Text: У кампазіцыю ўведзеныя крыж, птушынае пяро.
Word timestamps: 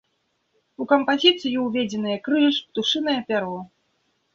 У 0.83 0.87
кампазіцыю 0.93 1.57
ўведзеныя 1.67 2.17
крыж, 2.31 2.53
птушынае 2.67 3.19
пяро. 3.33 3.59